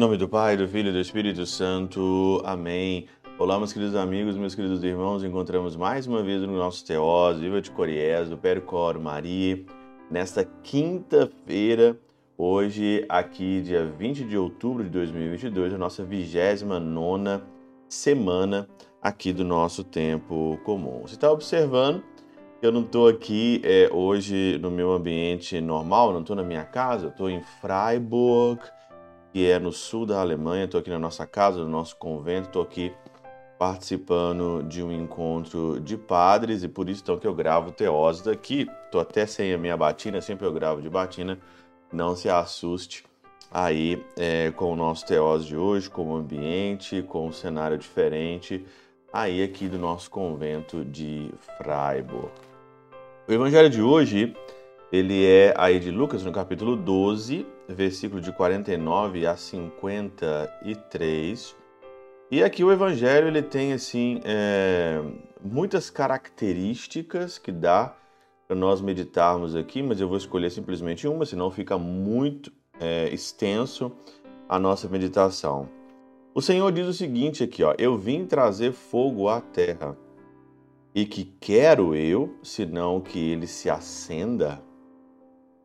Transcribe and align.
nome 0.00 0.16
do 0.16 0.26
Pai, 0.26 0.56
do 0.56 0.66
Filho 0.66 0.88
e 0.88 0.92
do 0.92 0.98
Espírito 0.98 1.44
Santo. 1.44 2.40
Amém. 2.42 3.06
Olá, 3.38 3.58
meus 3.58 3.70
queridos 3.70 3.94
amigos, 3.94 4.34
meus 4.34 4.54
queridos 4.54 4.82
irmãos. 4.82 5.22
Encontramos 5.22 5.76
mais 5.76 6.06
uma 6.06 6.22
vez 6.22 6.40
no 6.40 6.56
nosso 6.56 6.86
Teós, 6.86 7.38
Viva 7.38 7.60
de 7.60 7.70
Coriés, 7.70 8.30
do 8.30 8.38
Percor 8.38 8.98
Maria, 8.98 9.62
nesta 10.10 10.42
quinta-feira, 10.42 11.98
hoje, 12.38 13.04
aqui, 13.10 13.60
dia 13.60 13.84
20 13.84 14.24
de 14.24 14.38
outubro 14.38 14.82
de 14.82 14.88
2022, 14.88 15.74
a 15.74 15.78
nossa 15.78 16.02
29 16.02 17.42
semana 17.86 18.66
aqui 19.02 19.34
do 19.34 19.44
nosso 19.44 19.84
tempo 19.84 20.58
comum. 20.64 21.02
Você 21.02 21.14
está 21.14 21.30
observando 21.30 22.02
eu 22.62 22.70
não 22.70 22.82
estou 22.82 23.08
aqui 23.08 23.62
é, 23.64 23.88
hoje 23.90 24.58
no 24.60 24.70
meu 24.70 24.92
ambiente 24.92 25.58
normal, 25.62 26.12
não 26.12 26.20
estou 26.20 26.36
na 26.36 26.42
minha 26.42 26.62
casa, 26.62 27.06
eu 27.06 27.10
estou 27.10 27.30
em 27.30 27.42
Freiburg, 27.42 28.60
que 29.32 29.50
é 29.50 29.58
no 29.58 29.72
sul 29.72 30.06
da 30.06 30.20
Alemanha. 30.20 30.64
Estou 30.64 30.80
aqui 30.80 30.90
na 30.90 30.98
nossa 30.98 31.26
casa, 31.26 31.58
no 31.58 31.68
nosso 31.68 31.96
convento, 31.96 32.48
estou 32.48 32.62
aqui 32.62 32.92
participando 33.58 34.62
de 34.62 34.82
um 34.82 34.90
encontro 34.90 35.78
de 35.80 35.96
padres 35.96 36.62
e 36.62 36.68
por 36.68 36.88
isso 36.88 37.02
então 37.02 37.18
que 37.18 37.26
eu 37.26 37.34
gravo 37.34 37.70
teoses 37.70 38.22
daqui. 38.22 38.68
Estou 38.84 39.00
até 39.00 39.26
sem 39.26 39.52
a 39.52 39.58
minha 39.58 39.76
batina, 39.76 40.20
sempre 40.20 40.46
eu 40.46 40.52
gravo 40.52 40.80
de 40.80 40.88
batina. 40.88 41.38
Não 41.92 42.16
se 42.16 42.28
assuste 42.28 43.04
aí 43.50 44.02
é, 44.16 44.50
com 44.52 44.72
o 44.72 44.76
nosso 44.76 45.04
teose 45.06 45.46
de 45.46 45.56
hoje, 45.56 45.90
com 45.90 46.12
o 46.12 46.16
ambiente, 46.16 47.02
com 47.02 47.26
um 47.26 47.32
cenário 47.32 47.76
diferente 47.76 48.64
aí 49.12 49.42
aqui 49.42 49.68
do 49.68 49.78
nosso 49.78 50.10
convento 50.10 50.84
de 50.84 51.30
Freiburg. 51.56 52.30
O 53.28 53.32
evangelho 53.32 53.68
de 53.68 53.82
hoje, 53.82 54.34
ele 54.92 55.24
é 55.24 55.54
aí 55.56 55.78
de 55.78 55.88
Lucas, 55.90 56.24
no 56.24 56.32
capítulo 56.32 56.74
12, 56.74 57.46
versículo 57.68 58.20
de 58.20 58.32
49 58.32 59.24
a 59.24 59.36
53. 59.36 61.54
E 62.30 62.42
aqui 62.42 62.64
o 62.64 62.72
evangelho, 62.72 63.28
ele 63.28 63.42
tem, 63.42 63.72
assim, 63.72 64.20
é, 64.24 65.00
muitas 65.42 65.90
características 65.90 67.38
que 67.38 67.52
dá 67.52 67.94
para 68.48 68.56
nós 68.56 68.80
meditarmos 68.80 69.54
aqui, 69.54 69.80
mas 69.80 70.00
eu 70.00 70.08
vou 70.08 70.16
escolher 70.16 70.50
simplesmente 70.50 71.06
uma, 71.06 71.24
senão 71.24 71.52
fica 71.52 71.78
muito 71.78 72.50
é, 72.80 73.08
extenso 73.14 73.92
a 74.48 74.58
nossa 74.58 74.88
meditação. 74.88 75.68
O 76.34 76.42
Senhor 76.42 76.72
diz 76.72 76.88
o 76.88 76.92
seguinte 76.92 77.44
aqui, 77.44 77.62
ó: 77.62 77.76
Eu 77.78 77.96
vim 77.96 78.26
trazer 78.26 78.72
fogo 78.72 79.28
à 79.28 79.40
terra 79.40 79.96
e 80.92 81.04
que 81.04 81.32
quero 81.40 81.94
eu, 81.94 82.34
senão 82.42 83.00
que 83.00 83.30
ele 83.30 83.46
se 83.46 83.70
acenda? 83.70 84.68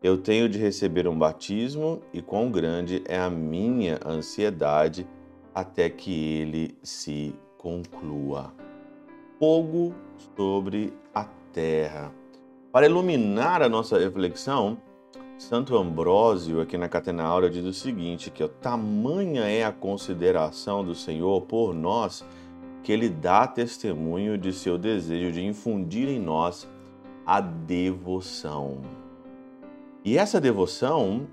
Eu 0.00 0.16
tenho 0.16 0.48
de 0.48 0.58
receber 0.58 1.08
um 1.08 1.18
batismo 1.18 2.00
e 2.12 2.22
quão 2.22 2.52
grande 2.52 3.02
é 3.04 3.18
a 3.18 3.28
minha 3.28 3.98
ansiedade 4.06 5.04
até 5.52 5.90
que 5.90 6.12
ele 6.40 6.78
se 6.84 7.34
conclua. 7.56 8.52
Fogo 9.40 9.92
sobre 10.36 10.92
a 11.12 11.24
terra. 11.52 12.12
Para 12.70 12.86
iluminar 12.86 13.60
a 13.60 13.68
nossa 13.68 13.98
reflexão, 13.98 14.78
Santo 15.36 15.76
Ambrósio, 15.76 16.60
aqui 16.60 16.78
na 16.78 16.88
Catena 16.88 17.24
Áurea, 17.24 17.50
diz 17.50 17.64
o 17.64 17.72
seguinte: 17.72 18.30
que 18.30 18.44
ó, 18.44 18.48
tamanha 18.48 19.42
é 19.42 19.64
a 19.64 19.72
consideração 19.72 20.84
do 20.84 20.94
Senhor 20.94 21.40
por 21.42 21.74
nós 21.74 22.24
que 22.84 22.92
ele 22.92 23.08
dá 23.08 23.48
testemunho 23.48 24.38
de 24.38 24.52
seu 24.52 24.78
desejo 24.78 25.32
de 25.32 25.44
infundir 25.44 26.08
em 26.08 26.20
nós 26.20 26.68
a 27.26 27.40
devoção. 27.40 28.97
E 30.08 30.16
essa 30.16 30.40
devoção, 30.40 31.28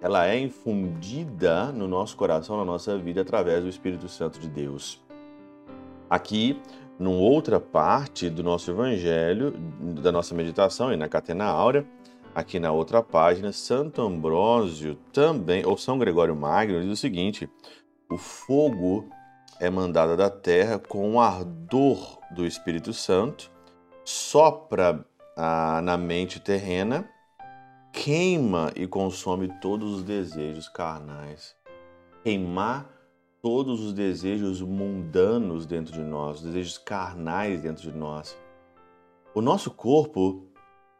ela 0.00 0.24
é 0.24 0.38
infundida 0.38 1.72
no 1.72 1.88
nosso 1.88 2.16
coração, 2.16 2.56
na 2.58 2.64
nossa 2.64 2.96
vida, 2.96 3.22
através 3.22 3.60
do 3.60 3.68
Espírito 3.68 4.08
Santo 4.08 4.38
de 4.38 4.48
Deus. 4.48 5.02
Aqui, 6.08 6.62
numa 6.96 7.18
outra 7.18 7.58
parte 7.58 8.30
do 8.30 8.40
nosso 8.44 8.70
evangelho, 8.70 9.50
da 10.00 10.12
nossa 10.12 10.32
meditação 10.32 10.92
e 10.92 10.96
na 10.96 11.08
Catena 11.08 11.46
Áurea, 11.46 11.84
aqui 12.32 12.60
na 12.60 12.70
outra 12.70 13.02
página, 13.02 13.50
Santo 13.50 14.00
Ambrósio 14.00 14.94
também, 15.12 15.66
ou 15.66 15.76
São 15.76 15.98
Gregório 15.98 16.36
Magno, 16.36 16.80
diz 16.82 16.92
o 16.92 16.96
seguinte: 16.96 17.50
o 18.08 18.16
fogo 18.16 19.10
é 19.58 19.68
mandada 19.68 20.16
da 20.16 20.30
terra 20.30 20.78
com 20.78 21.14
o 21.16 21.20
ardor 21.20 22.20
do 22.30 22.46
Espírito 22.46 22.92
Santo, 22.92 23.50
sopra 24.04 25.04
ah, 25.36 25.80
na 25.82 25.96
mente 25.96 26.38
terrena, 26.38 27.10
queima 27.92 28.72
e 28.76 28.86
consome 28.86 29.48
todos 29.60 29.98
os 29.98 30.02
desejos 30.02 30.68
carnais. 30.68 31.54
Queimar 32.22 32.90
todos 33.42 33.80
os 33.80 33.92
desejos 33.92 34.60
mundanos 34.60 35.66
dentro 35.66 35.92
de 35.92 36.02
nós, 36.02 36.38
os 36.38 36.42
desejos 36.42 36.78
carnais 36.78 37.62
dentro 37.62 37.90
de 37.90 37.96
nós. 37.96 38.36
O 39.34 39.40
nosso 39.40 39.70
corpo, 39.70 40.44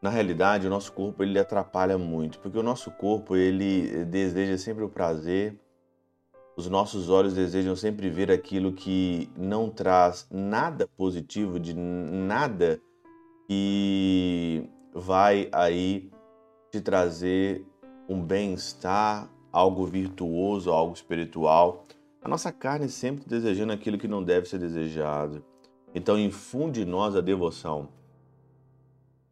na 0.00 0.08
realidade, 0.08 0.66
o 0.66 0.70
nosso 0.70 0.92
corpo 0.92 1.22
ele 1.22 1.38
atrapalha 1.38 1.98
muito, 1.98 2.38
porque 2.38 2.58
o 2.58 2.62
nosso 2.62 2.90
corpo 2.90 3.36
ele 3.36 4.04
deseja 4.04 4.56
sempre 4.56 4.84
o 4.84 4.88
prazer, 4.88 5.58
os 6.56 6.68
nossos 6.68 7.08
olhos 7.08 7.32
desejam 7.32 7.74
sempre 7.74 8.10
ver 8.10 8.30
aquilo 8.30 8.72
que 8.72 9.30
não 9.36 9.70
traz 9.70 10.26
nada 10.30 10.86
positivo, 10.96 11.58
de 11.58 11.74
nada 11.74 12.80
que 13.48 14.68
vai 14.94 15.48
aí 15.50 16.11
te 16.72 16.80
trazer 16.80 17.66
um 18.08 18.24
bem-estar, 18.24 19.30
algo 19.52 19.84
virtuoso, 19.84 20.70
algo 20.70 20.94
espiritual. 20.94 21.84
A 22.22 22.28
nossa 22.28 22.50
carne 22.50 22.88
sempre 22.88 23.28
desejando 23.28 23.74
aquilo 23.74 23.98
que 23.98 24.08
não 24.08 24.24
deve 24.24 24.48
ser 24.48 24.58
desejado. 24.58 25.44
Então 25.94 26.18
infunde 26.18 26.80
em 26.80 26.84
nós 26.86 27.14
a 27.14 27.20
devoção. 27.20 27.90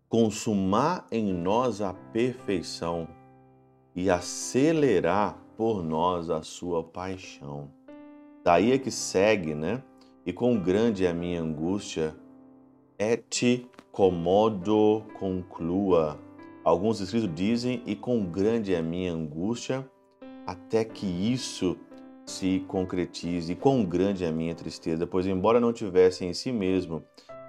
Consumar 0.07 1.07
em 1.11 1.33
nós 1.33 1.81
a 1.81 1.95
perfeição 1.95 3.09
e 3.97 4.11
acelerar 4.11 5.39
por 5.57 5.83
nós 5.83 6.29
a 6.29 6.43
sua 6.43 6.85
paixão. 6.85 7.71
Daí 8.45 8.73
é 8.73 8.79
que 8.79 8.91
segue, 8.91 9.55
né? 9.55 9.83
E 10.27 10.33
quão 10.33 10.59
grande 10.59 11.07
é 11.07 11.11
a 11.11 11.15
minha 11.15 11.41
angústia, 11.41 12.15
et 12.99 13.67
comodo 13.91 15.05
conclua. 15.19 16.19
Alguns 16.63 17.01
escritos 17.01 17.35
dizem, 17.35 17.83
e 17.87 17.97
quão 17.97 18.25
grande 18.25 18.75
é 18.75 18.79
a 18.79 18.83
minha 18.83 19.13
angústia, 19.13 19.89
até 20.47 20.85
que 20.85 21.07
isso 21.07 21.77
se 22.27 22.61
concretize. 22.69 23.53
E 23.53 23.57
quão 23.57 23.85
grande 23.85 24.25
é 24.25 24.29
a 24.29 24.33
minha 24.33 24.55
tristeza, 24.55 25.07
pois, 25.07 25.27
embora 25.27 25.61
não 25.61 25.73
tivesse 25.73 26.25
em 26.25 26.35
si 26.35 26.53
mesmo 26.53 27.03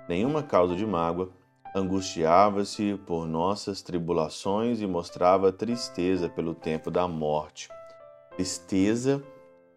nenhuma 0.07 0.41
causa 0.41 0.75
de 0.75 0.85
mágoa, 0.85 1.29
angustiava-se 1.75 2.99
por 3.05 3.27
nossas 3.27 3.81
tribulações 3.81 4.81
e 4.81 4.87
mostrava 4.87 5.51
tristeza 5.51 6.27
pelo 6.27 6.53
tempo 6.53 6.89
da 6.89 7.07
morte 7.07 7.69
tristeza 8.41 9.21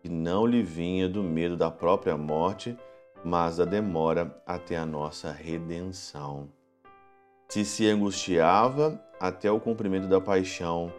que 0.02 0.08
não 0.08 0.46
lhe 0.46 0.62
vinha 0.62 1.08
do 1.08 1.22
medo 1.22 1.56
da 1.56 1.70
própria 1.70 2.16
morte, 2.16 2.76
mas 3.24 3.56
da 3.56 3.64
demora 3.64 4.34
até 4.46 4.76
a 4.76 4.86
nossa 4.86 5.30
redenção. 5.30 6.48
Se 7.48 7.64
se 7.64 7.86
angustiava 7.88 9.00
até 9.26 9.50
o 9.50 9.58
cumprimento 9.58 10.06
da 10.06 10.20
paixão, 10.20 10.92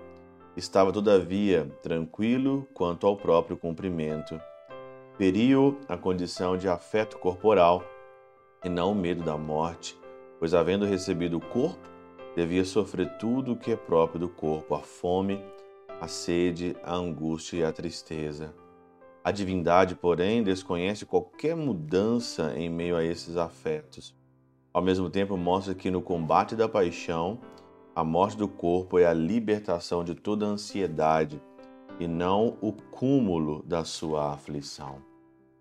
estava 0.58 0.92
todavia 0.92 1.70
tranquilo 1.84 2.68
quanto 2.74 3.06
ao 3.06 3.16
próprio 3.16 3.56
cumprimento. 3.56 4.42
Feriu 5.16 5.80
a 5.88 5.96
condição 5.96 6.58
de 6.58 6.68
afeto 6.68 7.20
corporal 7.20 7.84
e 8.64 8.68
não 8.68 8.94
o 8.94 8.96
medo 8.96 9.24
da 9.24 9.38
morte, 9.38 9.96
pois 10.40 10.56
havendo 10.56 10.88
recebido 10.88 11.38
o 11.38 11.40
corpo, 11.40 11.88
devia 12.36 12.66
sofrer 12.66 13.16
tudo 13.20 13.52
o 13.52 13.56
que 13.56 13.74
é 13.74 13.76
próprio 13.76 14.22
do 14.22 14.28
corpo, 14.28 14.74
a 14.74 14.80
fome, 14.80 15.40
a 16.02 16.08
sede, 16.08 16.76
a 16.84 16.96
angústia 16.96 17.58
e 17.58 17.64
a 17.64 17.72
tristeza. 17.72 18.56
A 19.24 19.30
divindade, 19.30 19.94
porém, 19.94 20.42
desconhece 20.42 21.06
qualquer 21.06 21.56
mudança 21.56 22.56
em 22.58 22.72
meio 22.72 22.96
a 22.96 23.04
esses 23.04 23.38
afetos. 23.38 24.16
Ao 24.74 24.82
mesmo 24.82 25.12
tempo, 25.12 25.38
mostra 25.38 25.76
que 25.76 25.92
no 25.92 26.02
combate 26.02 26.56
da 26.56 26.68
paixão, 26.68 27.40
a 27.96 28.04
morte 28.04 28.36
do 28.36 28.48
corpo 28.48 29.00
é 29.00 29.06
a 29.06 29.14
libertação 29.14 30.04
de 30.04 30.14
toda 30.14 30.46
ansiedade 30.46 31.42
e 31.98 32.06
não 32.08 32.58
o 32.60 32.74
cúmulo 32.74 33.64
da 33.64 33.86
sua 33.86 34.34
aflição. 34.34 34.98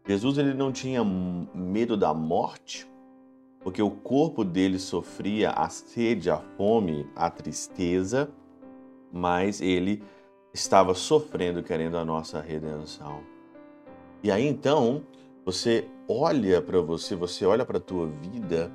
Jesus 0.06 0.36
ele 0.36 0.52
não 0.52 0.72
tinha 0.72 1.04
medo 1.04 1.96
da 1.96 2.12
morte, 2.12 2.90
porque 3.60 3.80
o 3.80 3.90
corpo 3.90 4.44
dele 4.44 4.80
sofria 4.80 5.50
a 5.50 5.68
sede, 5.68 6.28
a 6.28 6.38
fome, 6.38 7.06
a 7.14 7.30
tristeza, 7.30 8.28
mas 9.12 9.60
ele 9.60 10.02
estava 10.52 10.92
sofrendo 10.92 11.62
querendo 11.62 11.96
a 11.96 12.04
nossa 12.04 12.40
redenção. 12.40 13.20
E 14.24 14.30
aí 14.30 14.44
então, 14.44 15.04
você 15.44 15.88
olha 16.08 16.60
para 16.60 16.80
você, 16.80 17.14
você 17.14 17.46
olha 17.46 17.64
para 17.64 17.78
a 17.78 17.80
tua 17.80 18.08
vida, 18.08 18.72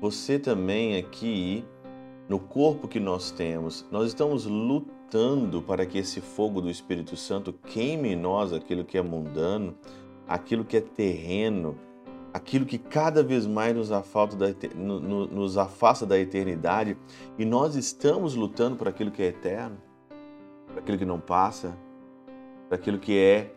você 0.00 0.38
também 0.38 0.98
aqui 0.98 1.64
no 2.28 2.38
corpo 2.38 2.88
que 2.88 2.98
nós 2.98 3.30
temos, 3.30 3.86
nós 3.90 4.08
estamos 4.08 4.46
lutando 4.46 5.60
para 5.60 5.84
que 5.84 5.98
esse 5.98 6.20
fogo 6.20 6.60
do 6.60 6.70
Espírito 6.70 7.16
Santo 7.16 7.52
queime 7.52 8.12
em 8.12 8.16
nós 8.16 8.52
aquilo 8.52 8.84
que 8.84 8.96
é 8.96 9.02
mundano, 9.02 9.74
aquilo 10.26 10.64
que 10.64 10.78
é 10.78 10.80
terreno, 10.80 11.78
aquilo 12.32 12.64
que 12.64 12.78
cada 12.78 13.22
vez 13.22 13.46
mais 13.46 13.76
nos, 13.76 13.92
afasta 13.92 14.36
da, 14.36 14.46
nos 14.74 15.58
afasta 15.58 16.06
da 16.06 16.18
eternidade, 16.18 16.96
e 17.38 17.44
nós 17.44 17.76
estamos 17.76 18.34
lutando 18.34 18.76
por 18.76 18.88
aquilo 18.88 19.10
que 19.10 19.22
é 19.22 19.26
eterno, 19.26 19.76
por 20.66 20.78
aquilo 20.78 20.98
que 20.98 21.04
não 21.04 21.20
passa, 21.20 21.76
por 22.68 22.74
aquilo 22.74 22.98
que 22.98 23.18
é 23.18 23.54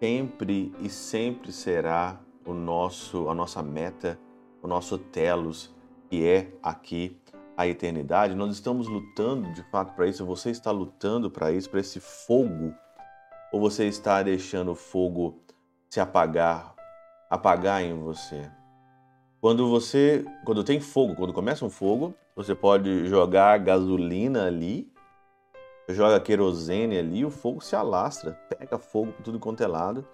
sempre 0.00 0.72
e 0.80 0.88
sempre 0.88 1.52
será 1.52 2.18
o 2.46 2.54
nosso, 2.54 3.28
a 3.28 3.34
nossa 3.34 3.62
meta, 3.62 4.18
o 4.62 4.66
nosso 4.66 4.96
telos, 4.96 5.72
que 6.08 6.26
é 6.26 6.52
aqui 6.62 7.19
a 7.60 7.66
eternidade. 7.66 8.34
Nós 8.34 8.54
estamos 8.54 8.88
lutando 8.88 9.52
de 9.52 9.62
fato 9.64 9.94
para 9.94 10.06
isso. 10.06 10.24
Você 10.24 10.50
está 10.50 10.70
lutando 10.70 11.30
para 11.30 11.52
isso, 11.52 11.68
para 11.68 11.80
esse 11.80 12.00
fogo, 12.00 12.74
ou 13.52 13.60
você 13.60 13.86
está 13.86 14.22
deixando 14.22 14.72
o 14.72 14.74
fogo 14.74 15.42
se 15.90 16.00
apagar, 16.00 16.74
apagar 17.28 17.82
em 17.82 17.98
você? 17.98 18.50
Quando 19.42 19.68
você, 19.68 20.24
quando 20.46 20.64
tem 20.64 20.80
fogo, 20.80 21.14
quando 21.14 21.34
começa 21.34 21.64
um 21.64 21.70
fogo, 21.70 22.14
você 22.34 22.54
pode 22.54 23.06
jogar 23.06 23.58
gasolina 23.58 24.46
ali 24.46 24.90
joga 25.88 26.20
querosene 26.20 26.96
ali, 26.96 27.24
o 27.24 27.30
fogo 27.30 27.60
se 27.60 27.74
alastra, 27.74 28.38
pega 28.48 28.78
fogo 28.78 29.10
por 29.10 29.22
tudo 29.22 29.40
quanto 29.40 29.60
é 29.60 29.66
lado. 29.66 30.06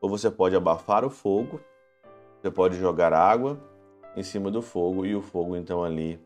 Ou 0.00 0.08
você 0.08 0.30
pode 0.30 0.56
abafar 0.56 1.04
o 1.04 1.10
fogo, 1.10 1.60
você 2.40 2.50
pode 2.50 2.78
jogar 2.78 3.12
água 3.12 3.60
em 4.16 4.22
cima 4.22 4.50
do 4.50 4.62
fogo 4.62 5.04
e 5.04 5.14
o 5.14 5.20
fogo 5.20 5.54
então 5.54 5.84
ali 5.84 6.18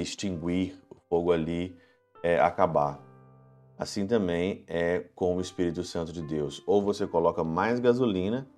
extinguir, 0.00 0.78
o 0.90 0.96
fogo 1.08 1.32
ali 1.32 1.76
é, 2.22 2.40
acabar. 2.40 3.00
Assim 3.78 4.06
também 4.06 4.64
é 4.66 5.00
com 5.14 5.36
o 5.36 5.40
Espírito 5.40 5.84
Santo 5.84 6.12
de 6.12 6.22
Deus. 6.22 6.62
Ou 6.66 6.82
você 6.82 7.06
coloca 7.06 7.44
mais 7.44 7.78
gasolina, 7.78 8.48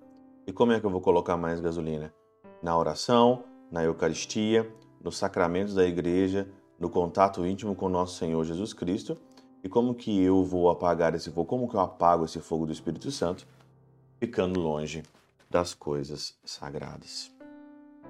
e 0.47 0.53
como 0.53 0.71
é 0.71 0.79
que 0.79 0.85
eu 0.85 0.89
vou 0.89 1.01
colocar 1.01 1.37
mais 1.37 1.59
gasolina? 1.59 2.13
Na 2.61 2.77
oração, 2.77 3.43
na 3.71 3.83
Eucaristia, 3.83 4.69
nos 5.03 5.17
sacramentos 5.17 5.75
da 5.75 5.85
igreja, 5.85 6.49
no 6.79 6.89
contato 6.89 7.45
íntimo 7.45 7.75
com 7.75 7.89
nosso 7.89 8.17
Senhor 8.17 8.43
Jesus 8.43 8.73
Cristo 8.73 9.17
e 9.63 9.67
como 9.67 9.93
que 9.93 10.21
eu 10.21 10.43
vou 10.43 10.69
apagar 10.69 11.13
esse 11.13 11.29
fogo? 11.29 11.45
Como 11.45 11.67
que 11.67 11.75
eu 11.75 11.81
apago 11.81 12.25
esse 12.25 12.39
fogo 12.39 12.65
do 12.65 12.71
Espírito 12.71 13.11
Santo? 13.11 13.45
Ficando 14.17 14.59
longe 14.59 15.03
das 15.49 15.73
coisas 15.73 16.37
sagradas. 16.45 17.38